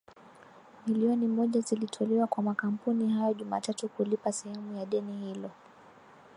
[0.87, 5.51] milioni moja zilitolewa kwa makampuni hayo Jumatatu kulipa sehemu ya deni hilo